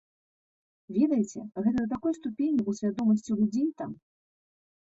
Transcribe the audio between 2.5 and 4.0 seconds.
ў свядомасці людзей там.